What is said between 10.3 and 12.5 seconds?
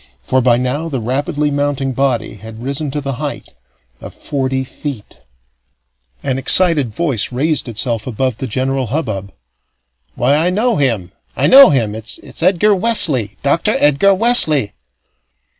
I know him! I know him! It's